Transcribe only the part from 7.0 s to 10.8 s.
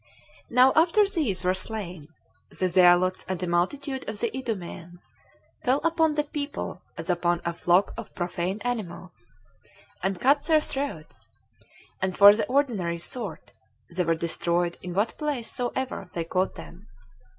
upon a flock of profane animals, and cut their